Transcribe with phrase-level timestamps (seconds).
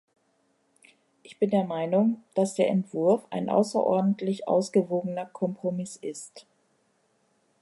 [1.21, 6.47] Ich bin der Meinung, dass der Entwurf ein außerordentlich ausgewogener Kompromiss ist.